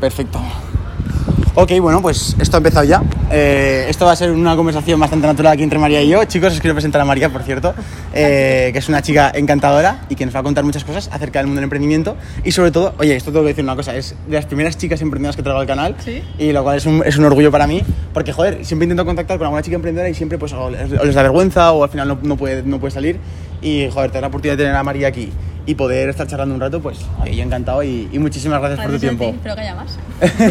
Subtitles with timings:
[0.00, 0.40] Perfecto.
[1.60, 3.02] Ok, bueno, pues esto ha empezado ya.
[3.32, 6.24] Eh, esto va a ser una conversación bastante natural aquí entre María y yo.
[6.24, 7.74] Chicos, os quiero presentar a María, por cierto,
[8.14, 11.40] eh, que es una chica encantadora y que nos va a contar muchas cosas acerca
[11.40, 12.16] del mundo del emprendimiento.
[12.44, 15.02] Y sobre todo, oye, esto tengo que decir una cosa, es de las primeras chicas
[15.02, 15.96] emprendedoras que traigo al canal.
[15.98, 16.22] Sí.
[16.38, 17.82] Y lo cual es un, es un orgullo para mí,
[18.14, 21.04] porque, joder, siempre intento contactar con alguna chica emprendedora y siempre pues o les, o
[21.04, 23.18] les da vergüenza o al final no, no, puede, no puede salir.
[23.62, 25.30] Y, joder, tener la oportunidad de tener a María aquí
[25.66, 28.86] y poder estar charlando un rato, pues, oye, yo encantado y, y muchísimas gracias, por
[28.86, 29.24] tu Gracias tiempo.
[29.30, 29.98] ti, Espero que haya más.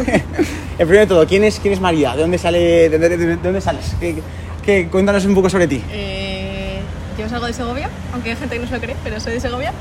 [0.78, 2.16] El primero de todo, ¿quién es, quién es María?
[2.16, 3.96] ¿De dónde, sale, de, de- de- de dónde sales?
[4.00, 4.18] ¿Qué,
[4.64, 5.82] qué- cuéntanos un poco sobre ti.
[5.92, 6.80] Eh,
[7.18, 9.40] yo salgo de Segovia, aunque hay gente que no se lo cree, pero soy de
[9.40, 9.74] Segovia.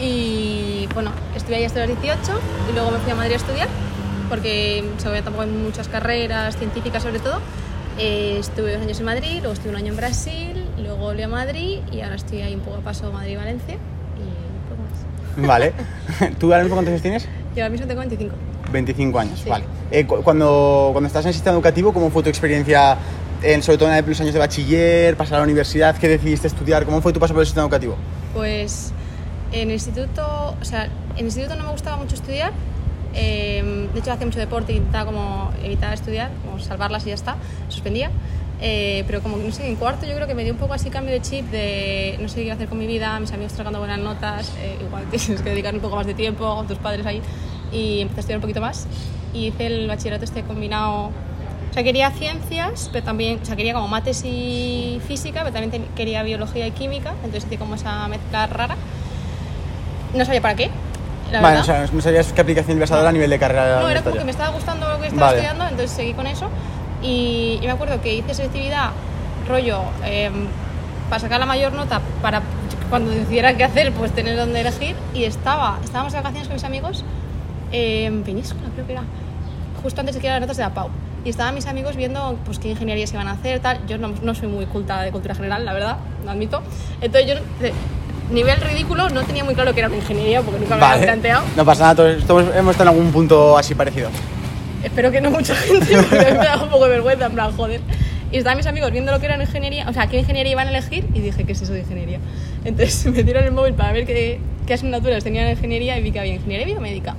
[0.00, 2.40] Y bueno, estudié ahí hasta los 18
[2.70, 3.68] y luego me fui a Madrid a estudiar,
[4.30, 7.40] porque en Segovia tampoco hay muchas carreras científicas sobre todo.
[7.98, 11.28] Eh, estuve dos años en Madrid, luego estuve un año en Brasil, luego volví a
[11.28, 15.46] Madrid y ahora estoy ahí un poco a paso Madrid-Valencia y poco más.
[15.48, 15.72] Vale.
[16.38, 17.28] ¿Tú ahora mismo cuántos años tienes?
[17.54, 18.34] Yo ahora mismo tengo 25.
[18.72, 19.48] 25 años, Sí.
[19.48, 19.64] vale.
[19.90, 22.96] Eh, cu- cuando, cuando estás en el sistema educativo, ¿cómo fue tu experiencia,
[23.42, 25.96] en, sobre todo en los años de bachiller, pasar a la universidad?
[25.96, 26.84] ¿Qué decidiste estudiar?
[26.84, 27.96] ¿Cómo fue tu paso por el sistema educativo?
[28.34, 28.92] Pues
[29.52, 32.52] en el instituto, o sea, en el instituto no me gustaba mucho estudiar.
[33.14, 37.14] eh, de hecho, hacía mucho deporte e intentaba como evitar estudiar, como salvarlas y ya
[37.14, 37.36] está,
[37.68, 38.10] suspendía.
[38.60, 40.90] Eh, pero como, no sé, en cuarto yo creo que me dio un poco así
[40.90, 44.00] cambio de chip de no sé qué hacer con mi vida, mis amigos sacando buenas
[44.00, 47.22] notas, eh, igual tienes que dedicar un poco más de tiempo con tus padres ahí
[47.70, 48.86] y empecé a estudiar un poquito más
[49.32, 51.12] y hice el bachillerato este combinado
[51.70, 55.84] o sea, quería ciencias, pero también, o sea, quería como mates y física, pero también
[55.94, 58.76] quería biología y química, entonces hice como esa mezcla rara.
[60.14, 60.70] No sabía para qué,
[61.30, 61.62] la vale, verdad.
[61.62, 63.80] o sea, no sabías qué aplicación ibas a dar a nivel de carrera.
[63.80, 65.38] no, era como que me estaba gustando lo que estaba Vale.
[65.38, 66.48] estudiando, entonces seguí con eso.
[67.02, 68.90] Y, y me acuerdo que hice selectividad,
[69.46, 70.46] rollo, em,
[71.08, 72.42] para sacar la mayor nota, para
[72.90, 74.96] cuando decidiera qué hacer, pues tener dónde elegir.
[75.14, 77.04] Y estaba, estábamos de vacaciones con mis amigos
[77.72, 79.02] en Peñíscola, creo que era,
[79.82, 80.88] justo antes de que eran las notas de la PAU.
[81.24, 83.84] Y estaban mis amigos viendo pues, qué ingenierías iban a hacer, tal.
[83.86, 86.62] Yo no, no soy muy culta de cultura general, la verdad, lo admito.
[87.00, 87.72] Entonces yo, de
[88.32, 90.96] nivel ridículo, no tenía muy claro que era una ingeniería, porque nunca me lo había
[90.96, 91.06] Vale.
[91.06, 91.44] planteado.
[91.56, 94.10] No pasa nada, todos, todos hemos estado en algún punto así parecido.
[94.84, 97.80] Espero que no mucha gente, porque me da un poco de vergüenza, en plan, joder.
[98.30, 100.70] Y estaban mis amigos viendo lo que era ingeniería, o sea, qué ingeniería iban a
[100.70, 102.18] elegir, y dije, ¿qué es eso de ingeniería?
[102.64, 106.12] Entonces me dieron el móvil para ver qué, qué asignaturas tenían en ingeniería y vi
[106.12, 107.16] que había ingeniería biomédica.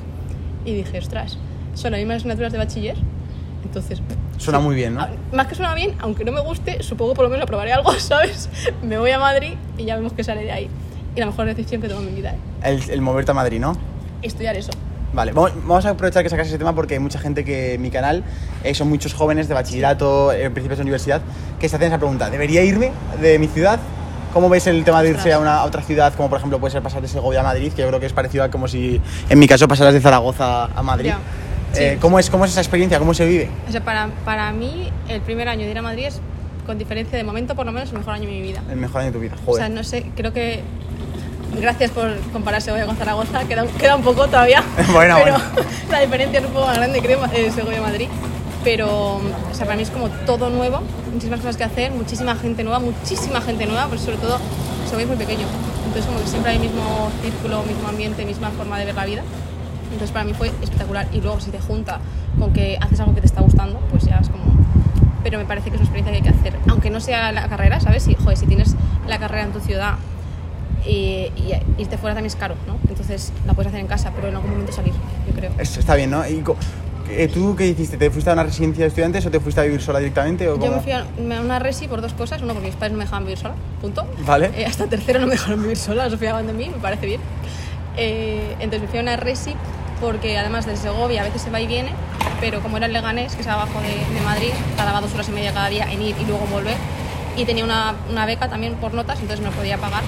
[0.65, 1.37] Y dije, ostras,
[1.73, 2.97] son las mismas asignaturas de bachiller.
[3.65, 4.01] Entonces,
[4.37, 5.01] Suena muy bien, ¿no?
[5.01, 7.91] a- más que suena bien, aunque no me guste, supongo por lo menos aprobaré algo,
[7.99, 8.49] ¿sabes?
[8.83, 10.69] Me voy a Madrid y ya vemos qué sale de ahí.
[11.15, 12.37] Y la mejor decisión que tomo en mi vida, ¿eh?
[12.63, 13.75] El, el moverte a Madrid, ¿no?
[14.21, 14.71] Estudiar eso.
[15.13, 17.89] Vale, vamos, a aprovechar que sacas ese tema porque hay mucha gente que en mi
[17.89, 18.23] canal,
[18.63, 21.21] eh, son muchos jóvenes de bachillerato, en principios de universidad,
[21.59, 23.79] que se hacen esa pregunta, ¿debería irme de mi ciudad?
[24.33, 26.71] ¿Cómo ves el tema de irse a una a otra ciudad, como por ejemplo puede
[26.71, 29.01] ser pasar de Segovia a Madrid, que yo creo que es parecido a como si
[29.27, 31.11] en mi caso pasaras de Zaragoza a Madrid?
[31.75, 31.99] Eh, Sí.
[32.01, 32.97] ¿cómo, es, ¿Cómo es esa experiencia?
[32.97, 33.47] ¿Cómo se vive?
[33.67, 36.19] O sea, para, para mí, el primer año de ir a Madrid es,
[36.65, 38.63] con diferencia de momento, por lo menos, el mejor año de mi vida.
[38.71, 39.35] El mejor año de tu vida.
[39.35, 39.65] O Joder.
[39.65, 40.61] sea, no sé, creo que.
[41.55, 44.63] Gracias por comparar Segovia con Zaragoza, queda, un- queda un poco todavía.
[44.93, 45.39] Bueno, pero bueno.
[45.91, 48.07] la diferencia es un poco más grande, creo, eh, Segovia-Madrid.
[48.63, 49.21] Pero, o
[49.53, 50.81] sea, para mí es como todo nuevo,
[51.13, 54.37] muchísimas cosas que hacer, muchísima gente nueva, muchísima gente nueva, pero sobre todo
[54.85, 55.45] Segovia es muy pequeño.
[55.87, 59.05] Entonces, como que siempre hay el mismo círculo, mismo ambiente, misma forma de ver la
[59.05, 59.21] vida.
[59.91, 61.07] Entonces, para mí fue espectacular.
[61.13, 61.99] Y luego, si te junta
[62.37, 64.43] con que haces algo que te está gustando, pues ya es como.
[65.23, 66.59] Pero me parece que es una experiencia que hay que hacer.
[66.69, 68.03] Aunque no sea la carrera, ¿sabes?
[68.03, 68.75] Si, joder, si tienes
[69.07, 69.95] la carrera en tu ciudad
[70.85, 72.77] y, y irte fuera también es caro, ¿no?
[72.89, 74.93] Entonces la puedes hacer en casa, pero en algún momento salir,
[75.27, 75.51] yo creo.
[75.57, 76.27] Es- Está bien, ¿no?
[76.27, 76.43] Y
[77.11, 77.97] eh, ¿Tú qué hiciste?
[77.97, 80.47] ¿Te fuiste a una residencia de estudiantes o te fuiste a vivir sola directamente?
[80.47, 80.75] O Yo cómo?
[80.75, 81.05] me fui a
[81.41, 82.41] una resi por dos cosas.
[82.43, 84.05] Uno, porque mis padres no me dejaban vivir sola, punto.
[84.27, 84.51] Vale.
[84.55, 87.21] Eh, hasta tercero no me dejaron vivir sola, eso fiaban de mí, me parece bien.
[87.97, 89.55] Eh, entonces me fui a una resi
[89.99, 91.89] porque además desde Segovia a veces se va y viene,
[92.39, 95.31] pero como era el Leganés, que es abajo de, de Madrid, tardaba dos horas y
[95.31, 96.75] media cada día en ir y luego volver.
[97.35, 100.03] Y tenía una, una beca también por notas, entonces me podía pagar.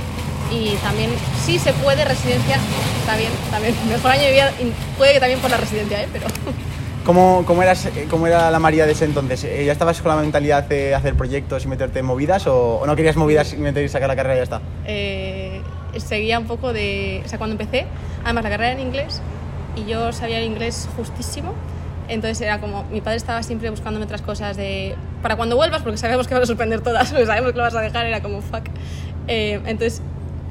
[0.51, 1.09] Y también,
[1.45, 2.57] sí se puede, residencia,
[2.99, 3.73] está bien, también.
[3.89, 4.51] Mejor año de vida,
[4.97, 6.07] puede que también por la residencia, ¿eh?
[6.11, 6.25] Pero
[7.05, 9.43] ¿Cómo, cómo, eras, ¿Cómo era la María de ese entonces?
[9.43, 12.85] Eh, ¿Ya estabas con la mentalidad de hacer proyectos y meterte en movidas o, o
[12.85, 14.61] no querías movidas y meter y sacar la carrera y ya está?
[14.85, 15.61] eh,
[15.97, 17.23] seguía un poco de...
[17.25, 17.85] O sea, cuando empecé,
[18.23, 19.21] además la carrera era en inglés
[19.75, 21.53] y yo sabía el inglés justísimo,
[22.07, 24.95] entonces era como, mi padre estaba siempre buscándome otras cosas de...
[25.21, 27.75] Para cuando vuelvas, porque sabemos que vas a suspender todas, porque sabemos que lo vas
[27.75, 28.65] a dejar, era como, fuck.
[29.27, 30.01] Eh, entonces,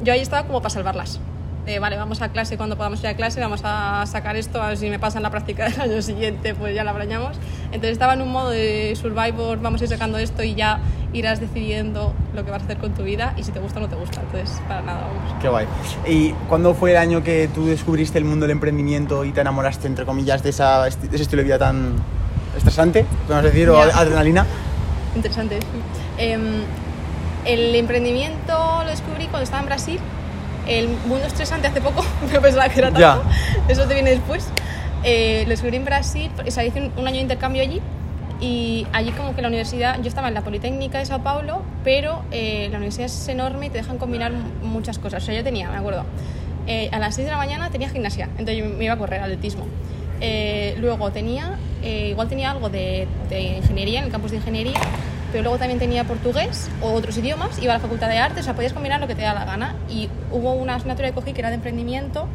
[0.03, 1.21] yo ahí estaba como para salvarlas.
[1.67, 4.69] Eh, vale, vamos a clase cuando podamos ir a clase, vamos a sacar esto, a
[4.69, 7.37] ver si me pasan la práctica del año siguiente, pues ya la abrañamos.
[7.67, 10.81] Entonces estaba en un modo de Survivor, vamos a ir sacando esto y ya
[11.13, 13.83] irás decidiendo lo que vas a hacer con tu vida y si te gusta o
[13.83, 14.21] no te gusta.
[14.21, 15.35] Entonces, para nada, vamos.
[15.41, 15.67] Qué guay.
[16.07, 19.87] ¿Y cuándo fue el año que tú descubriste el mundo del emprendimiento y te enamoraste,
[19.87, 21.95] entre comillas, de, esa, de ese estilo de vida tan
[22.57, 24.47] estresante, podemos decir, o adrenalina?
[25.15, 25.59] Interesante.
[26.17, 26.63] Em,
[27.45, 29.99] el emprendimiento lo descubrí cuando estaba en Brasil.
[30.67, 33.15] El mundo estresante hace poco, no pensaba que era Ya.
[33.17, 33.29] tanto.
[33.69, 34.49] Eso te viene después.
[35.03, 37.81] Eh, lo descubrí en Brasil, o sea, hice un, un año de intercambio allí.
[38.43, 42.23] Y allí como que la universidad, yo estaba en la Politécnica de Sao Paulo, pero
[42.31, 44.33] eh, la universidad es enorme y te dejan combinar
[44.63, 45.23] muchas cosas.
[45.23, 46.05] O sea, yo tenía, me acuerdo,
[46.67, 49.21] eh, a las 6 de la mañana tenía gimnasia, entonces yo me iba a correr,
[49.21, 49.65] atletismo.
[50.23, 54.79] Eh, luego tenía, eh, igual tenía algo de, de ingeniería, en el campus de ingeniería,
[55.31, 58.45] pero luego también tenía portugués o otros idiomas, iba a la facultad de artes, o
[58.45, 59.75] sea, podías combinar lo que te da la gana.
[59.89, 62.27] Y hubo una asignatura que cogí que era de emprendimiento,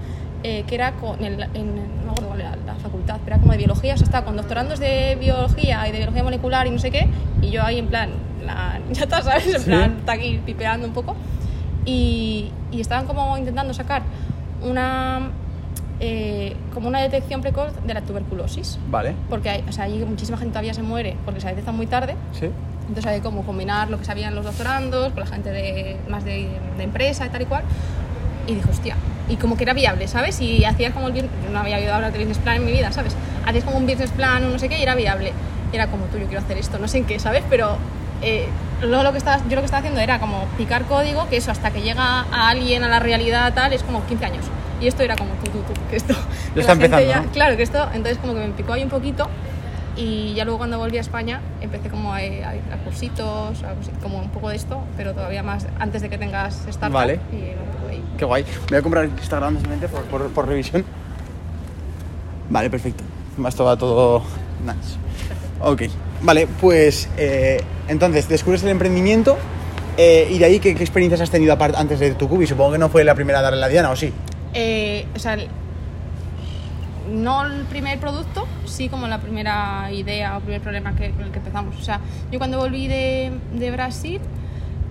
[0.44, 3.58] eh, que era con el, en, no acuerdo era la facultad, pero era como de
[3.58, 6.92] biología, o sea, estaba con doctorandos de biología y de biología molecular y no sé
[6.92, 7.08] qué,
[7.42, 8.10] y yo ahí en plan,
[8.46, 9.48] la, ya está, ¿sabes?
[9.56, 9.66] En Sí.
[9.66, 11.16] plan, está aquí pipeando un poco.
[11.86, 14.02] Y, y estaban como intentando sacar
[14.64, 15.30] una,
[16.00, 18.80] eh, como una detección precoz de la tuberculosis.
[18.90, 19.14] Vale.
[19.30, 22.16] Porque hay, o sea, allí muchísima gente todavía se muere porque se detecta muy tarde.
[22.32, 22.50] Sí.
[22.88, 26.48] Entonces hay como combinar lo que sabían los doctorandos con la gente de, más de,
[26.78, 27.64] de empresa y tal y cual.
[28.48, 28.96] Y dije, hostia,
[29.28, 30.40] y como que era viable, ¿sabes?
[30.42, 32.92] Y hacías como el yo no había oído hablar de business plan en mi vida,
[32.92, 33.16] ¿sabes?
[33.46, 35.34] Hacías como un business plan o no sé qué y era viable.
[35.72, 37.44] Y era como tú, yo quiero hacer esto, no sé en qué, ¿sabes?
[37.50, 37.78] Pero
[38.22, 38.48] eh,
[38.82, 41.52] luego lo que estaba, yo lo que estaba haciendo era como picar código, que eso
[41.52, 44.46] hasta que llega a alguien a la realidad tal es como 15 años.
[44.80, 46.14] Y esto era como tú, tú, tú, que esto...
[46.54, 47.32] que está empezando, ¿no?
[47.32, 49.28] Claro, que esto, entonces como que me picó ahí un poquito
[49.98, 53.74] y ya luego cuando volví a España empecé como a, ir a, a cursitos, a
[54.02, 57.20] como un poco de esto, pero todavía más antes de que tengas startup Vale.
[57.32, 58.04] y era un poco de ahí.
[58.18, 58.44] Qué guay.
[58.44, 60.84] Me voy a comprar Instagram simplemente por, por, por revisión.
[62.50, 63.04] Vale, perfecto.
[63.48, 64.22] Esto va todo
[64.66, 64.98] nice.
[65.62, 65.84] Ok.
[66.22, 69.38] Vale, pues eh, entonces descubres el emprendimiento
[69.98, 72.48] eh, y de ahí ¿qué, qué experiencias has tenido antes de tu cubi.
[72.48, 74.12] Supongo que no fue la primera a darle la diana, ¿o sí?
[74.54, 75.38] Eh, o sea,
[77.10, 81.32] no el primer producto, sí como la primera idea o primer problema que, con el
[81.32, 81.76] que empezamos.
[81.78, 82.00] O sea,
[82.32, 84.22] yo cuando volví de, de Brasil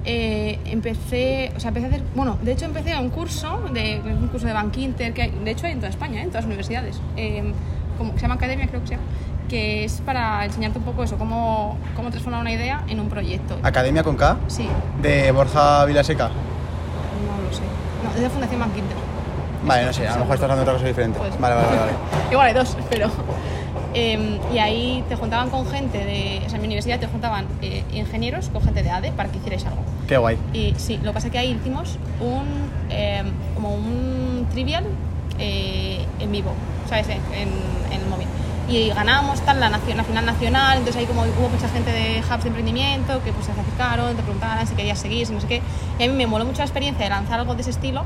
[0.04, 4.28] eh, empecé, o sea, empecé a hacer, bueno, de hecho empecé un curso, de, un
[4.28, 6.24] curso de Bank Inter, que hay, de hecho hay en toda España, ¿eh?
[6.24, 7.52] en todas las universidades, eh,
[7.96, 9.06] como, se llama Academia creo que se llama,
[9.48, 13.58] que es para enseñarte un poco eso, cómo, cómo transformar una idea en un proyecto.
[13.62, 14.68] Academia con K Sí,
[15.00, 16.28] de Borja Vilaseca.
[16.28, 17.62] no lo sé.
[18.02, 19.13] No, es de Fundación Bank Inter.
[19.64, 21.18] Vale, no sé, a lo mejor estás hablando de otra cosa diferente.
[21.18, 21.92] Pues- Vale, vale, vale.
[22.30, 23.10] Igual hay dos, pero.
[23.94, 26.42] em, y ahí te juntaban con gente de.
[26.44, 29.38] O sea, en mi universidad te juntaban eh, ingenieros con gente de ADE para que
[29.38, 29.82] hicierais algo.
[30.08, 30.36] Qué guay.
[30.52, 32.46] Y sí, lo que pasa es que ahí hicimos un.
[32.90, 34.84] em, como un trivial
[35.38, 36.52] eh, en vivo,
[36.88, 37.08] ¿sabes?
[37.08, 37.18] En,
[37.92, 38.26] en el móvil.
[38.68, 42.20] Y ganábamos tal la, nacio- la final nacional, entonces ahí como hubo mucha gente de
[42.20, 45.46] hubs de emprendimiento que pues se acercaron, te preguntaban si querías seguir, si no sé
[45.46, 45.62] qué.
[45.98, 48.04] Y a mí me moló mucho la experiencia de lanzar algo de ese estilo,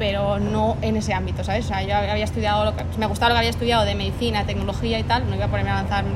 [0.00, 1.66] pero no en ese ámbito, ¿sabes?
[1.66, 4.46] O sea, yo había estudiado, lo que, me gustaba lo que había estudiado de medicina,
[4.46, 6.06] tecnología y tal, no iba a ponerme a lanzar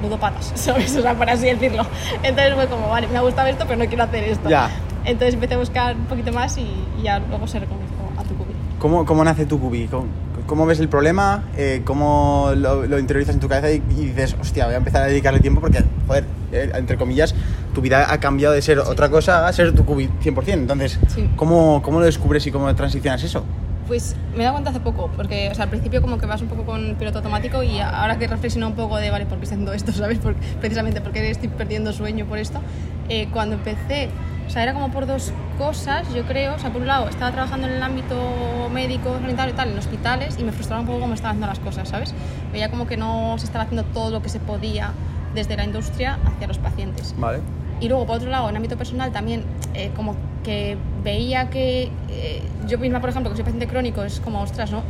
[0.00, 0.96] ludopatas, ¿sabes?
[0.96, 1.84] O sea, por así decirlo.
[2.22, 4.48] Entonces fue como, vale, me ha gustado esto, pero no quiero hacer esto.
[4.48, 4.70] Ya.
[5.04, 6.62] Entonces empecé a buscar un poquito más y,
[7.00, 8.54] y ya luego se reconozco a tu cubi.
[8.78, 9.88] ¿Cómo, cómo nace tu cubi?
[9.88, 10.06] ¿Cómo,
[10.46, 11.42] cómo ves el problema?
[11.56, 15.02] Eh, ¿Cómo lo, lo interiorizas en tu cabeza y, y dices, hostia, voy a empezar
[15.02, 17.34] a dedicarle tiempo porque, joder, eh, entre comillas,
[17.74, 20.52] tu vida ha cambiado de ser otra cosa a ser tu cubi 100%.
[20.54, 21.28] Entonces, Sí.
[21.36, 23.44] ¿cómo, ¿cómo lo descubres y cómo transicionas eso?
[23.86, 26.40] Pues me he dado cuenta hace poco, porque o sea, al principio como que vas
[26.40, 29.44] un poco con piloto automático y ahora que reflexiono un poco de, vale, ¿por qué
[29.44, 29.92] estoy haciendo esto?
[29.92, 30.18] ¿Sabes?
[30.20, 32.60] Por- precisamente porque estoy perdiendo sueño por esto.
[33.10, 34.08] Eh, cuando empecé,
[34.46, 36.54] o sea, era como por dos cosas, yo creo.
[36.54, 38.16] O sea, por un lado, estaba trabajando en el ámbito
[38.72, 41.58] médico, sanitario y tal, en hospitales, y me frustraba un poco cómo estaban haciendo las
[41.58, 42.14] cosas, ¿sabes?
[42.52, 44.92] Veía como que no se estaba haciendo todo lo que se podía
[45.34, 47.14] desde la industria hacia los pacientes.
[47.18, 47.40] Vale.
[47.80, 50.14] Y luego, por otro lado, en ámbito personal también, eh, como
[50.44, 54.70] que veía que eh, yo misma, por ejemplo, que soy paciente crónico, es como, ostras,
[54.70, 54.82] ¿no?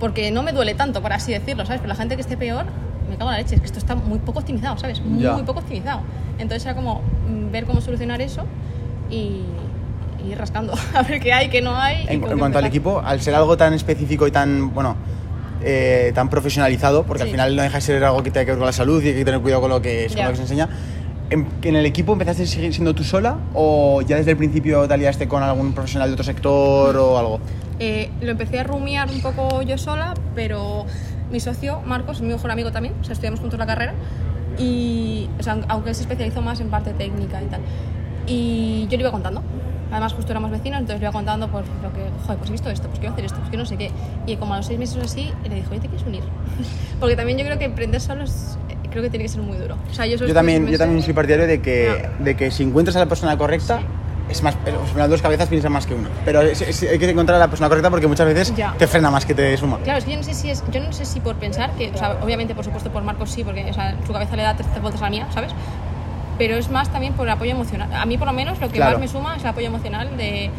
[0.00, 1.80] Porque no me duele tanto, por así decirlo, ¿sabes?
[1.80, 2.64] Pero la gente que esté peor,
[3.08, 5.00] me cago en la leche, es que esto está muy poco optimizado, ¿sabes?
[5.02, 5.32] Muy, Ya.
[5.34, 6.00] muy poco optimizado.
[6.38, 8.44] Entonces era como mm, ver cómo solucionar eso
[9.10, 9.42] y,
[10.24, 12.06] y ir rascando, a ver qué hay, qué no hay.
[12.08, 14.96] En, con en cuanto al equipo, al ser algo tan específico y tan, bueno,
[15.62, 17.32] eh, tan profesionalizado, porque al Sí.
[17.32, 19.14] final no deja de ser algo que tiene que ver con la salud y hay
[19.14, 20.24] que tener cuidado con lo que, con Ya.
[20.24, 20.68] lo que se enseña.
[21.34, 25.26] ¿En, en el equipo empezaste siendo tú sola o ya desde el principio te aliaste
[25.26, 27.40] con algún profesional de otro sector o algo?
[27.80, 30.86] Eh, lo empecé a rumiar un poco yo sola, pero
[31.32, 33.94] mi socio, Marcos, es mi mejor amigo también, o sea, estudiamos juntos la carrera,
[34.58, 37.60] y, o sea, aunque él se especializó más en parte técnica y tal.
[38.28, 39.42] Y yo le iba contando.
[39.90, 42.70] Además, justo éramos vecinos, entonces le iba contando por lo que, joder, pues he visto
[42.70, 43.90] esto, pues quiero hacer esto, pues que no sé qué.
[44.26, 46.22] Y como a los seis meses o así, le dije, oye, ¿te quieres unir?
[47.00, 48.56] Porque también yo creo que emprender solo es,
[48.94, 49.76] creo que tiene que ser muy duro.
[49.90, 52.24] O sea, yo, Yo también, yo también soy partidario de que, No.
[52.24, 53.84] de que si encuentras a la persona correcta, Sí.
[54.30, 54.54] es más,
[54.96, 56.08] las dos cabezas piensan más que una.
[56.24, 58.72] Pero es- es- hay que encontrar a la persona correcta porque muchas veces Ya.
[58.78, 59.78] te frena más que te suma.
[59.82, 61.90] Claro, es que yo no sé si es, yo no sé si por pensar que,
[61.92, 64.54] o sea, obviamente por supuesto por Marcos sí, porque o sea, su cabeza le da
[64.54, 65.50] tres vueltas a la mía, ¿sabes?
[66.38, 67.92] Pero es más también por el apoyo emocional.
[67.92, 68.92] A mí por lo menos lo que Claro.
[68.92, 70.50] más me suma es el apoyo emocional de,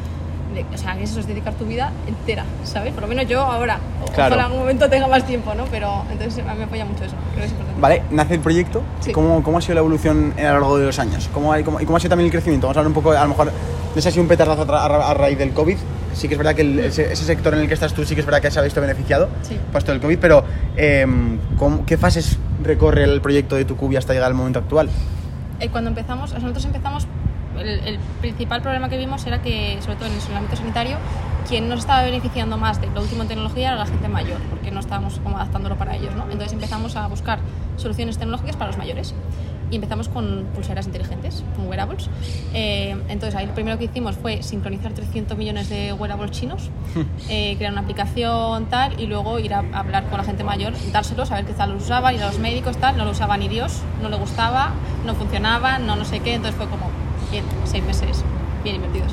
[0.55, 2.93] de- o sea, que eso es dedicar tu vida entera, ¿sabes?
[2.93, 4.33] Por lo menos yo ahora, o- Claro.
[4.35, 5.65] ojalá en algún momento tenga más tiempo, ¿no?
[5.65, 7.81] Pero entonces a mí me apoya mucho eso, creo que es importante.
[7.81, 8.81] Vale, nace el proyecto.
[9.01, 9.11] Sí.
[9.11, 11.29] ¿Cómo, ¿Cómo ha sido la evolución a lo largo de los años?
[11.33, 12.65] ¿Cómo, ha- cómo- ¿Y cómo ha sido también el crecimiento?
[12.67, 13.51] Vamos a hablar un poco, a lo mejor,
[13.95, 15.77] no sé si un petardazo a, ra- a raíz del COVID.
[16.13, 18.15] Sí que es verdad que el- ese, ese sector en el que estás tú sí
[18.15, 19.59] que es verdad que se ha visto beneficiado Sí.
[19.73, 20.45] puesto el COVID, pero
[21.57, 24.89] ¿cómo- ¿qué fases recorre el proyecto de Tucubi hasta llegar al momento actual?
[25.59, 27.05] Eh, cuando empezamos, nosotros empezamos,
[27.59, 30.97] el, el principal problema que vimos era que, sobre todo en el ámbito sanitario,
[31.47, 34.71] quien nos estaba beneficiando más de lo último en tecnología era la gente mayor, porque
[34.71, 36.23] no estábamos como adaptándolo para ellos, ¿no?
[36.23, 37.39] Entonces empezamos a buscar
[37.77, 39.13] soluciones tecnológicas para los mayores
[39.71, 42.09] y empezamos con pulseras inteligentes, con wearables.
[42.53, 46.69] Eh, entonces ahí lo primero que hicimos fue sincronizar 300 millones de wearables chinos,
[47.29, 50.73] eh, crear una aplicación tal y luego ir a, a hablar con la gente mayor,
[50.91, 53.37] dárselos, a ver qué tal los usaban, ir a los médicos tal, no lo usaba
[53.37, 54.73] ni Dios, no le gustaba,
[55.05, 56.89] no funcionaba, no no sé qué, entonces fue como,
[57.35, 58.23] bien, seis meses
[58.63, 59.11] bien invertidos.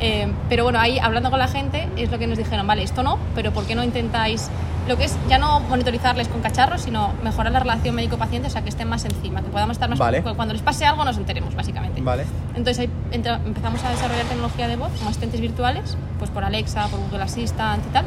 [0.00, 3.02] Eh, pero bueno, ahí hablando con la gente es lo que nos dijeron, vale, esto
[3.02, 4.50] no, pero ¿por qué no intentáis
[4.88, 8.62] lo que es ya no monitorizarles con cacharros, sino mejorar la relación médico-paciente, o sea,
[8.62, 9.98] que estén más encima, que podamos estar más...
[9.98, 10.22] Vale.
[10.22, 12.00] Cuando les pase algo nos enteremos, básicamente.
[12.00, 12.24] Vale.
[12.56, 16.98] Entonces ahí empezamos a desarrollar tecnología de voz como asistentes virtuales, pues por Alexa, por
[17.00, 18.06] Google Assistant y tal.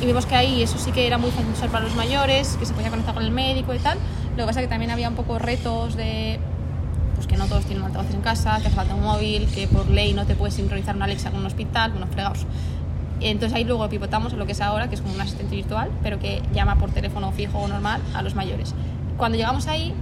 [0.00, 2.66] Y vimos que ahí eso sí que era muy fácil usar para los mayores, que
[2.66, 3.96] se podía conectar con el médico y tal.
[4.36, 6.38] Lo que pasa es que también había un poco retos de
[7.28, 10.14] que no todos tienen altavoces en casa, que hace falta un móvil, que por ley
[10.14, 12.46] no te puedes sincronizar una Alexa con un hospital, unos fregados.
[13.20, 15.90] Entonces ahí luego pivotamos a lo que es ahora, que es como un asistente virtual,
[16.02, 18.74] pero que llama por teléfono fijo o normal a los mayores.
[19.16, 19.92] Cuando llegamos ahí,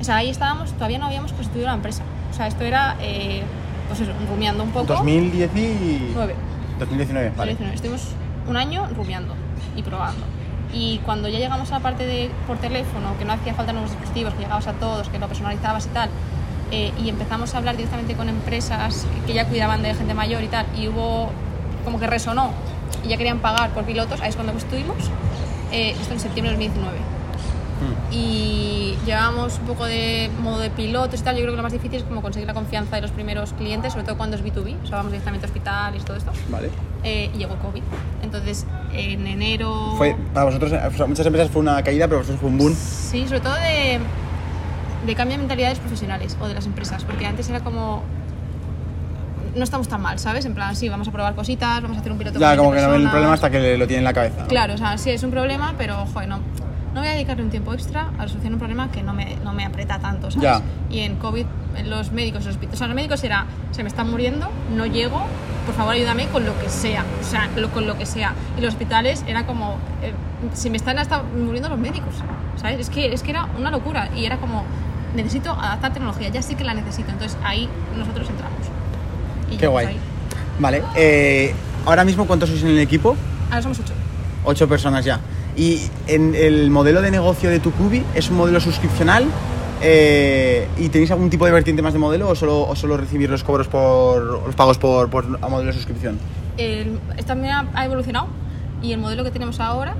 [0.00, 2.02] o sea, ahí estábamos, todavía no habíamos constituido la empresa.
[2.30, 3.42] O sea, esto era, eh,
[3.88, 4.86] pues eso, rumiando un poco.
[4.86, 6.34] 2019.
[6.78, 7.32] 2019, Nueve.
[7.36, 7.52] vale.
[7.52, 7.74] 2019.
[7.74, 8.02] Estuvimos
[8.48, 9.34] un año rumiando
[9.76, 10.24] y probando.
[10.72, 13.90] Y cuando ya llegamos a la parte de por teléfono, que no hacía falta nuevos
[13.90, 16.08] dispositivos, que llegabas a todos, que lo personalizabas y tal,
[16.70, 20.48] eh, y empezamos a hablar directamente con empresas que ya cuidaban de gente mayor y
[20.48, 21.30] tal, y hubo
[21.84, 22.50] como que resonó
[23.04, 24.96] y ya querían pagar por pilotos, ahí es cuando estuvimos,
[25.72, 27.20] eh, esto en septiembre de 2019
[27.80, 28.12] Mm.
[28.12, 31.36] y llevábamos un poco de modo de pilotos y tal.
[31.36, 33.92] Yo creo que lo más difícil es como conseguir la confianza de los primeros clientes,
[33.92, 36.32] sobre todo cuando es B2B, o sea, vamos directamente a hospitales y todo esto.
[36.48, 36.70] Vale.
[37.02, 37.82] Eh, y llegó COVID.
[38.22, 39.94] Entonces, en enero.
[39.96, 42.74] Fue, para vosotros, sea, muchas empresas fue una caída, pero vosotros fue un boom.
[42.74, 43.98] Sí, sobre todo de,
[45.06, 48.02] de cambio de mentalidades profesionales o de las empresas, porque antes era como.
[49.54, 50.44] No estamos tan mal, ¿sabes?
[50.44, 52.70] En plan, sí, vamos a probar cositas, vamos a hacer un piloto Ya, con como
[52.70, 54.42] 20 que no ven el problema hasta que lo tienen en la cabeza.
[54.42, 54.46] ¿no?
[54.48, 56.36] Claro, o sea, sí es un problema, pero joder, no,
[56.94, 59.52] no voy a dedicarle un tiempo extra a solucionar un problema que no me, no
[59.52, 60.44] me aprieta tanto, ¿sabes?
[60.44, 60.62] Ya.
[60.88, 64.08] Y en COVID, en los médicos, los o sea, los médicos era, se me están
[64.08, 65.20] muriendo, no llego,
[65.66, 68.34] por favor ayúdame con lo que sea, o sea, lo- con lo que sea.
[68.56, 70.12] Y los hospitales era como, eh,
[70.52, 72.14] se me están hasta muriendo los médicos,
[72.54, 72.78] ¿sabes?
[72.78, 74.64] Es que, es que era una locura y era como,
[75.14, 78.58] necesito adaptar tecnología, ya sí que la necesito, entonces ahí nosotros entramos.
[79.50, 79.86] Y Qué guay.
[79.86, 79.96] ahí.
[80.58, 80.82] Vale.
[80.96, 81.54] eh,
[81.86, 83.16] ahora mismo, ¿cuántos sois en el equipo?
[83.50, 83.92] Ahora somos ocho.
[84.44, 85.20] Ocho personas ya.
[85.56, 89.24] Y en el modelo de negocio de Tucubi es un modelo suscripcional.
[89.82, 93.30] eh, ¿Y tenéis algún tipo de vertiente más de modelo o solo, o solo recibir
[93.30, 96.18] los cobros por los pagos por, por a modelo de suscripción?
[96.58, 98.26] el, esto también ha, evolucionado
[98.82, 99.94] y el modelo que tenemos ahora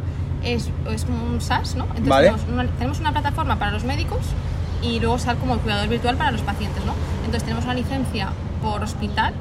[0.45, 1.85] es, es un SaaS, ¿no?
[1.85, 2.27] Entonces Vale.
[2.29, 4.19] tenemos, una, tenemos una plataforma para los médicos
[4.83, 6.95] y luego SaaS como el cuidador virtual para los pacientes, ¿no?
[7.21, 8.29] Entonces tenemos una licencia
[8.63, 9.35] por hospital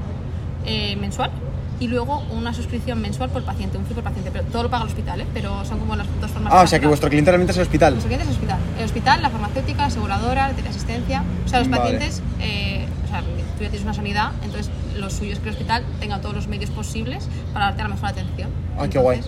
[0.65, 1.31] eh, mensual
[1.79, 4.83] y luego una suscripción mensual por paciente, un fee por paciente, pero todo lo paga
[4.83, 5.25] el hospital, ¿eh?
[5.33, 7.63] Pero son como las dos formas Ah, o sea que vuestro cliente realmente es el
[7.63, 7.93] hospital.
[7.93, 8.59] Nuestro cliente es el hospital.
[8.77, 11.23] El hospital, la farmacéutica, la aseguradora, la teleasistencia.
[11.45, 11.81] O sea, los Vale.
[11.83, 15.53] pacientes, eh, o sea, tú ya tienes una sanidad, entonces lo suyo es que el
[15.55, 18.49] hospital tenga todos los medios posibles para darte la mejor atención.
[18.77, 19.21] Ah, qué guay.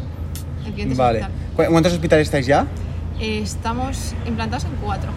[0.66, 1.20] El cliente Vale.
[1.20, 1.48] el hospital.
[1.68, 2.68] ¿Cu- ¿Cuántos hospitales estáis ya?
[3.22, 5.12] Eh, estamos implantados en cuatro.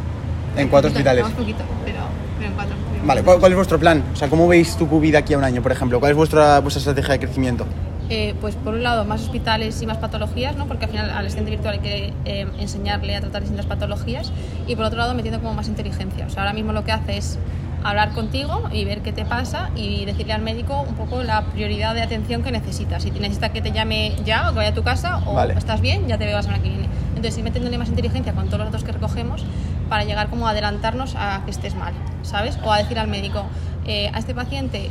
[0.57, 1.25] En cuatro Poquito, hospitales.
[1.37, 1.99] Poquito, pero,
[2.39, 2.75] pero en cuatro.
[3.05, 4.03] Vale, ¿cuál, cuál es vuestro plan?
[4.13, 6.01] O sea, ¿cómo veis Tucubi de aquí a un año, por ejemplo?
[6.01, 7.67] ¿Cuál es vuestra, vuestra estrategia de crecimiento?
[8.11, 10.67] Eh, pues por un lado más hospitales y más patologías, ¿no?
[10.67, 14.31] porque al final al asistente virtual hay que eh, enseñarle a tratar distintas patologías
[14.67, 16.27] y por otro lado metiendo como más inteligencia.
[16.27, 17.39] O sea, ahora mismo lo que hace es
[17.83, 21.95] hablar contigo y ver qué te pasa y decirle al médico un poco la prioridad
[21.95, 23.03] de atención que necesitas.
[23.03, 25.55] Si necesitas que te llame ya o que vaya a tu casa o Vale.
[25.55, 26.89] estás bien, ya te veo la semana que viene.
[27.25, 29.43] Entonces, ir metiéndole más inteligencia con todos los datos que recogemos
[29.89, 32.59] para llegar como a adelantarnos a que estés mal, ¿sabes?
[32.63, 33.45] O a decir al médico,
[33.87, 34.91] eh, a este paciente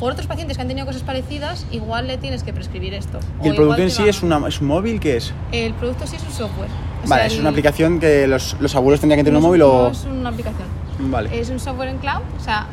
[0.00, 3.18] por otros pacientes que han tenido cosas parecidas, igual le tienes que prescribir esto.
[3.44, 4.98] ¿Y el producto en sí va- es, una, es un móvil?
[4.98, 5.34] ¿Qué es?
[5.52, 6.70] El producto sí es un software.
[7.04, 9.42] O Vale, sea, es el- una aplicación que los, los abuelos tendrían que tener un
[9.42, 9.82] móvil o...
[9.82, 10.68] No es una aplicación.
[11.00, 11.38] Vale.
[11.38, 12.22] Es un software en cloud.
[12.40, 12.64] O sea,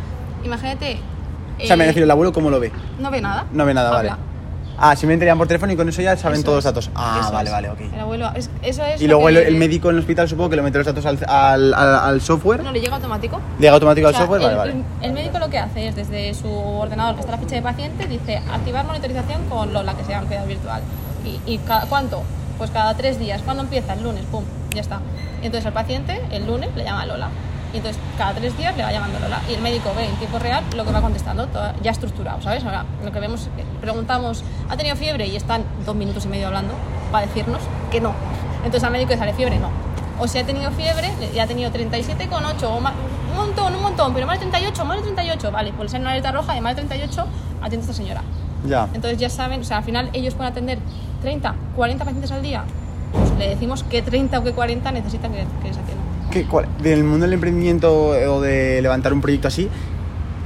[0.46, 1.00] imagínate.
[1.62, 2.72] O sea, me eh, refiero, el abuelo cómo lo ve.
[3.00, 3.44] No ve nada.
[3.52, 4.12] No ve nada, Habla.
[4.12, 4.22] vale.
[4.78, 6.92] Ah, simplemente llaman por teléfono y con eso ya saben Eso todos los es, datos.
[6.96, 7.54] Ah, eso vale, es.
[7.54, 7.80] vale, ok.
[7.94, 9.02] El abuelo, es- eso es.
[9.02, 10.88] Y lo luego el, que- el médico en el hospital supongo que le mete los
[10.88, 12.64] datos al, al, al- al software.
[12.64, 13.40] No, le llega automático.
[13.60, 14.72] Llega automático O al sea, software, el, vale, vale.
[15.02, 17.62] el- el médico lo que hace es desde su ordenador, que está la ficha de
[17.62, 20.82] paciente, dice activar monitorización con Lola, que se llama cuidado virtual.
[21.26, 22.24] ¿Y, y cuánto?
[22.58, 23.42] Pues cada tres días.
[23.44, 23.94] ¿Cuándo empieza?
[23.94, 25.00] El lunes, pum, ya está.
[25.42, 27.30] Entonces al paciente, el lunes, le llama Lola.
[27.76, 29.42] Y entonces cada tres días le va llamando Lola.
[29.50, 32.64] Y el médico ve en tiempo real lo que va contestando, todo ya estructurado, ¿sabes?
[32.64, 35.28] Ahora, lo que vemos, eh, preguntamos, ¿ha tenido fiebre?
[35.28, 36.74] Y están dos minutos y medio hablando
[37.12, 37.60] para decirnos
[37.92, 38.14] que no.
[38.60, 39.70] Entonces al médico le sale fiebre, no.
[40.22, 42.94] O si ha tenido fiebre, ya ha tenido 37,8 o más,
[43.30, 46.04] un montón, un montón, pero más de 38, más de 38, vale, pues le sale
[46.04, 47.26] una alerta roja de más de 38,
[47.62, 48.22] atiende a esta señora.
[48.66, 48.88] Ya.
[48.94, 50.80] Entonces ya saben, o sea, al final ellos pueden atender
[51.22, 52.64] 30, 40 pacientes al día,
[53.12, 55.95] pues le decimos que 30 o que 40 necesitan que, que les atiendan.
[56.36, 59.70] ¿Qué- cuál- del mundo del emprendimiento o de levantar un proyecto así,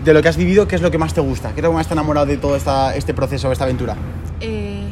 [0.06, 1.50] de lo que has vivido, ¿qué es lo que más te gusta?
[1.50, 3.96] ¿Qué es lo que más te ha enamorado de todo este proceso, esta aventura?
[4.40, 4.84] Eh,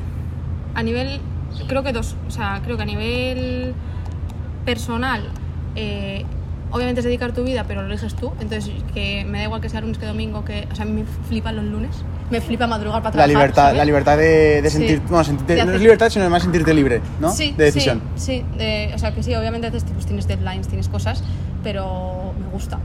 [0.74, 1.20] a nivel,
[1.68, 3.76] creo que dos, o sea, creo que a nivel
[4.66, 5.22] personal,
[5.76, 6.26] eh,
[6.72, 9.70] obviamente es dedicar tu vida, pero lo eliges tú, entonces que me da igual que
[9.70, 11.92] sea lunes que domingo, que, o sea, a mí me flipan los lunes,
[12.30, 13.30] me flipa madrugar para La trabajar.
[13.30, 13.78] libertad, ¿sabes?
[13.78, 14.78] la libertad de, de Sí.
[14.78, 17.32] sentir, bueno, sentirte- De no es libertad, sino además sentirte libre, ¿no?
[17.32, 18.02] Sí, de decisión.
[18.16, 21.24] Sí, sí, de- o sea que sí, obviamente pues, tienes deadlines, tienes cosas,
[21.64, 22.80] pero me gusta.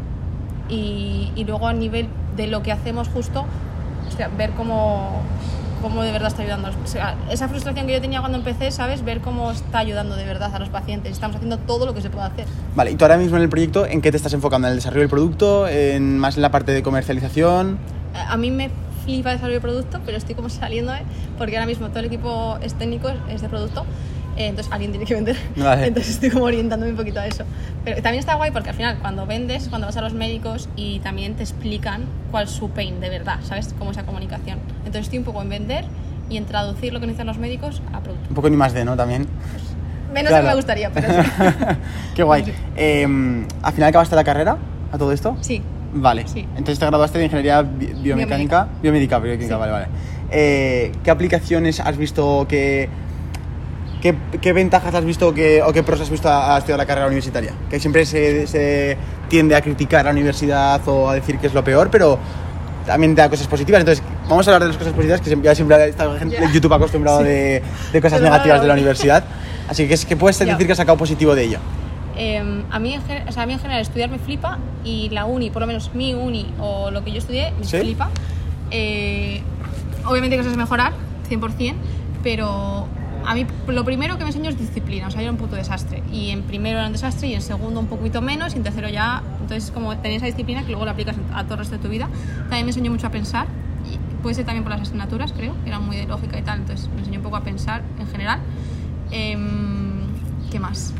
[0.68, 3.44] Y, y luego a nivel de lo que hacemos justo,
[4.08, 5.20] hostia, ver cómo,
[5.82, 6.68] cómo de verdad está ayudando.
[6.82, 9.04] O sea, esa frustración que yo tenía cuando empecé, ¿sabes?
[9.04, 11.12] Ver cómo está ayudando de verdad a los pacientes.
[11.12, 12.46] Estamos haciendo todo lo que se puede hacer.
[12.76, 14.68] Vale, y tú ahora mismo en el proyecto, ¿en qué te estás enfocando?
[14.68, 15.66] ¿En el desarrollo del producto?
[15.68, 17.78] ¿En más en la parte de comercialización?
[18.28, 18.70] A mí me
[19.04, 20.92] flipa desarrollo de producto, pero estoy como saliendo,
[21.38, 23.84] porque ahora mismo todo el equipo es técnico, es de producto,
[24.36, 25.36] eh, entonces alguien tiene que vender.
[25.56, 25.86] Vale.
[25.88, 27.44] Entonces estoy como orientándome un poquito a eso.
[27.84, 31.00] Pero también está guay porque al final cuando vendes, cuando vas a los médicos y
[31.00, 33.74] también te explican cuál es su pain de verdad, ¿sabes?
[33.78, 34.58] Cómo esa comunicación.
[34.78, 35.84] Entonces estoy un poco en vender
[36.30, 38.26] y en traducir lo que necesitan los médicos a producto.
[38.30, 38.96] Un poco ni más de, ¿no?
[38.96, 39.26] También.
[40.14, 40.44] Menos Claro.
[40.44, 41.28] que me gustaría, pero sí.
[42.14, 42.44] Qué guay.
[42.76, 43.06] Eh,
[43.62, 44.56] ¿Al final acabaste la carrera
[44.92, 45.36] a todo esto?
[45.40, 45.60] sí.
[45.94, 46.26] Vale.
[46.26, 46.40] Sí.
[46.56, 48.68] Entonces te graduaste de ingeniería bi- biomecánica.
[48.82, 49.60] Biomédica, bioquímica, Sí.
[49.60, 49.86] vale, vale.
[50.30, 52.88] Eh, ¿Qué aplicaciones has visto que...
[54.00, 56.86] ¿Qué, qué ventajas has visto que, o qué pros has visto a, a estudiar la
[56.86, 57.52] carrera universitaria?
[57.70, 58.96] Que siempre se, se
[59.28, 62.18] tiende a criticar la universidad o a decir que es lo peor, pero
[62.84, 63.78] también te da cosas positivas.
[63.80, 66.52] Entonces, vamos a hablar de las cosas positivas, que siempre, ya siempre está gente de
[66.52, 67.26] YouTube acostumbrado Sí.
[67.26, 69.22] de, de cosas negativas de la universidad.
[69.68, 70.46] Así que, ¿qué puedes Ya.
[70.46, 71.58] decir que has sacado positivo de ello?
[72.16, 75.08] Eh, a, mí en gen- o sea, a mí en general estudiar me flipa y
[75.10, 77.78] la uni, por lo menos mi uni o lo que yo estudié, me ¿Sí?
[77.78, 78.10] flipa.
[78.70, 79.42] Eh,
[80.06, 80.92] obviamente que eso es mejorar,
[81.28, 81.74] 100%,
[82.22, 82.86] pero
[83.24, 85.56] a mí lo primero que me enseñó es disciplina, o sea, yo era un puto
[85.56, 86.02] desastre.
[86.12, 88.88] Y en primero era un desastre y en segundo un poquito menos y en tercero
[88.88, 91.82] ya, entonces como tener esa disciplina que luego la aplicas a todo el resto de
[91.82, 92.08] tu vida.
[92.42, 93.46] También me enseñó mucho a pensar,
[93.90, 96.60] y puede ser también por las asignaturas, creo, que eran muy de lógica y tal,
[96.60, 98.40] entonces me enseñó un poco a pensar en general.
[99.10, 100.02] Em,
[100.50, 100.92] ¿Qué más?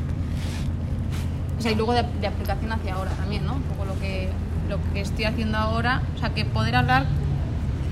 [1.62, 3.53] O sea, y luego de, de aplicación hacia ahora también, ¿no?
[3.55, 4.29] Un poco lo que,
[4.68, 6.03] lo que estoy haciendo ahora.
[6.16, 7.05] O sea, que poder hablar.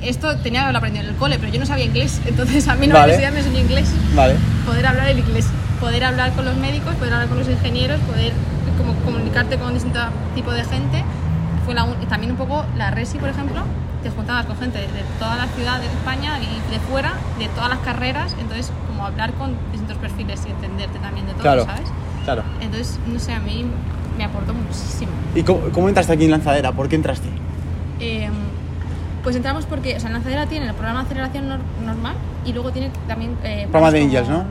[0.03, 2.21] Esto tenía que haberlo aprendido en el cole, pero yo no sabía inglés.
[2.27, 3.13] Entonces a mí en la Vale.
[3.15, 3.89] universidad me enseñó inglés.
[4.17, 4.35] Vale.
[4.67, 5.47] Poder hablar el inglés.
[5.79, 8.33] Poder hablar con los médicos, poder hablar con los ingenieros, poder
[8.77, 10.01] como comunicarte con distinto
[10.35, 11.05] tipo de gente.
[11.65, 13.63] Fue la, y también un poco la Resi, por ejemplo.
[14.03, 17.69] Te juntabas con gente de toda la ciudad de España y de fuera, de todas
[17.71, 18.35] las carreras.
[18.41, 21.65] Entonces, como hablar con distintos perfiles y entenderte también de todo, Claro.
[21.67, 21.87] ¿sabes?
[22.35, 22.43] Claro.
[22.61, 23.65] Entonces, no sé, a mí
[24.17, 25.11] me aportó muchísimo.
[25.35, 26.73] ¿Y cómo, cómo entraste aquí en Lanzadera?
[26.73, 27.29] ¿Por qué entraste?
[27.99, 28.29] Eh,
[29.23, 32.15] pues entramos porque, o sea, Lanzadera tiene el programa de aceleración nor- normal
[32.45, 33.37] y luego tiene también...
[33.43, 34.45] Eh, Programa de Angels, ¿no?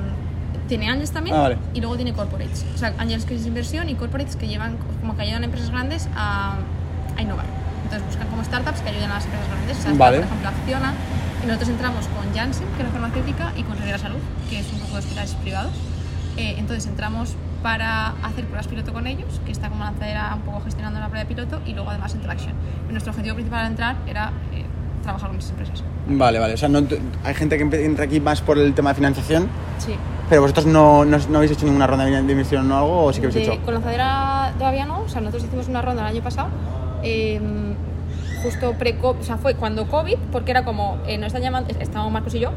[0.67, 1.57] Tiene Angels también Ah, vale.
[1.73, 2.65] y luego tiene Corporates.
[2.75, 5.71] O sea, Angels que es inversión y Corporates que llevan, como que ayudan a empresas
[5.71, 6.55] grandes a,
[7.17, 7.45] a innovar.
[7.85, 9.77] Entonces buscan como startups que ayuden a las empresas grandes.
[9.79, 10.17] O sea, Vale.
[10.17, 10.93] por ejemplo, Acciona.
[11.43, 14.71] Y nosotros entramos con Janssen, que es la farmacéutica, y con Rivera Salud, que es
[14.73, 15.71] un poco de hospitales privados.
[16.37, 20.61] Eh, entonces entramos para hacer pruebas piloto con ellos, que está como lanzadera un poco
[20.61, 22.53] gestionando la prueba de piloto, y luego además Interaction.
[22.87, 24.65] Y nuestro objetivo principal al entrar era eh,
[25.03, 25.83] trabajar con esas empresas.
[26.07, 26.53] Vale, vale.
[26.53, 26.81] O sea, no,
[27.23, 29.93] hay gente que entra aquí más por el tema de financiación, Sí.
[30.29, 33.21] pero vosotros no, no, no habéis hecho ninguna ronda de inversión o algo, o sí
[33.21, 33.63] que habéis De- hecho.
[33.65, 36.49] Con lanzadera todavía no, o sea, nosotros hicimos una ronda el año pasado,
[37.03, 37.39] eh,
[38.43, 42.11] justo pre o sea, fue cuando COVID, porque era como, eh, nos están llamando, estábamos
[42.11, 42.51] Marcos y yo,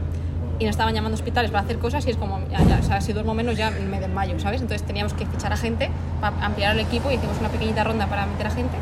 [0.62, 2.82] y nos estaban llamando a hospitales para hacer cosas y es como, ya, ya, o
[2.84, 4.60] sea, si duermo menos ya me desmayo, ¿sabes?
[4.60, 8.06] Entonces teníamos que fichar a gente para ampliar el equipo y hicimos una pequeñita ronda
[8.06, 8.76] para meter a gente.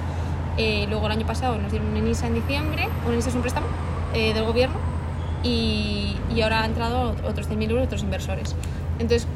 [0.58, 3.40] Eh, luego el año pasado nos dieron un ENISA en diciembre, un ENISA es un
[3.40, 3.66] préstamo
[4.12, 4.76] eh, del gobierno
[5.42, 8.54] y, y ahora han entrado otros 100.000 euros otros inversores.
[8.98, 9.26] Entonces,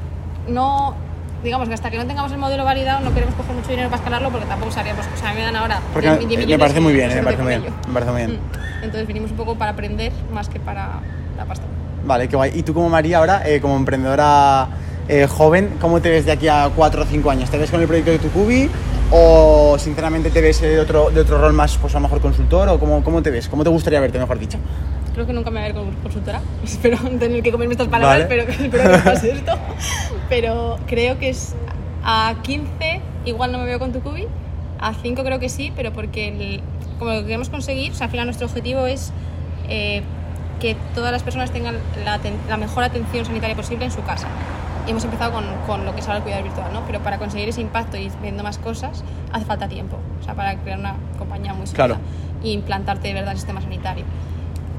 [0.46, 0.94] no,
[1.42, 4.02] digamos que hasta que no tengamos el modelo validado no queremos coger mucho dinero para
[4.02, 6.92] escalarlo porque tampoco sabríamos, o sea, me dan ahora Porque 10 me millones parece muy
[6.92, 8.32] bien, me que parece muy bien, me parece muy bien.
[8.32, 8.84] Mm.
[8.84, 11.00] Entonces vinimos un poco para aprender más que para
[11.38, 11.64] la pasta.
[12.04, 12.52] Vale, qué guay.
[12.54, 14.68] Y tú como María ahora, eh, como emprendedora
[15.08, 17.50] eh, joven, ¿cómo te ves de aquí a 4 o 5 años?
[17.50, 18.68] ¿Te ves con el proyecto de tu cubi
[19.10, 22.68] o sinceramente te ves de otro, de otro rol más, pues a lo mejor consultor
[22.68, 23.48] o cómo, cómo te ves?
[23.48, 24.58] ¿Cómo te gustaría verte, mejor dicho?
[25.14, 26.40] Creo que nunca me voy a ver como consultora.
[26.64, 28.44] Espero tener que comerme estas palabras, Vale.
[28.46, 29.52] pero espero que no pase esto.
[30.28, 31.54] Pero creo que es
[32.02, 34.26] a 15 igual no me veo con tu cubi.
[34.80, 36.60] A 5 creo que sí, pero porque el-
[36.98, 39.12] como lo que queremos conseguir, o sea, al final nuestro objetivo es
[39.68, 40.02] eh,
[40.60, 44.28] que todas las personas tengan la, la mejor atención sanitaria posible en su casa.
[44.86, 46.82] Y hemos empezado con, con lo que es ahora el cuidado virtual, ¿no?
[46.86, 49.96] Pero para conseguir ese impacto y viendo más cosas hace falta tiempo.
[50.20, 52.00] O sea, para crear una compañía muy sólida Claro.
[52.42, 54.04] y implantarte de verdad el sistema sanitario.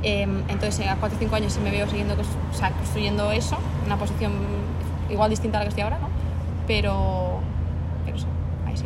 [0.04, 3.32] Em, entonces, eh, a 4 o 5 años sí me veo siguiendo, o sea, construyendo
[3.32, 4.34] eso, una posición
[5.10, 6.10] igual distinta a la que estoy ahora, ¿no?
[6.68, 7.40] Pero,
[8.06, 8.26] pero sí,
[8.68, 8.86] ahí sí.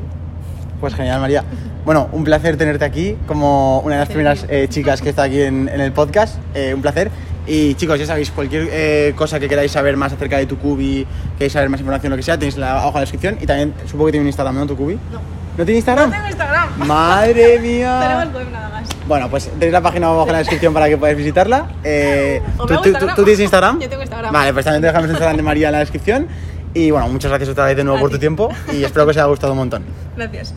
[0.79, 1.43] Pues genial, María.
[1.89, 5.41] Bueno, un placer tenerte aquí como una de las primeras eh, chicas que está aquí
[5.41, 6.37] en, en el podcast.
[6.53, 7.09] Eh, un placer.
[7.47, 11.07] Y chicos, ya sabéis, cualquier eh, cosa que queráis saber más acerca de tu cubi,
[11.39, 13.39] queréis saber más información, lo que sea, tenéis en la hoja de descripción.
[13.41, 14.67] Y también supongo que tiene un Instagram, ¿no?
[14.67, 14.99] Tu cubi.
[15.11, 15.19] No.
[15.57, 16.11] ¿No tiene Instagram?
[16.11, 16.69] No tengo Instagram.
[16.87, 17.99] Madre mía.
[18.03, 18.87] Tenemos web nada más.
[19.07, 21.69] Bueno, pues tenéis la página abajo en la descripción para que podáis visitarla.
[21.83, 23.15] Eh, ¿tú, tú- Instagram.
[23.15, 23.79] tú tienes Instagram?
[23.79, 24.31] Yo tengo Instagram.
[24.31, 26.27] Vale, pues también te dejamos el Instagram de María en la descripción.
[26.75, 28.17] Y bueno, muchas gracias otra vez de nuevo A por ti.
[28.17, 29.83] tu tiempo y espero que os haya gustado un montón.
[30.15, 30.53] Gracias.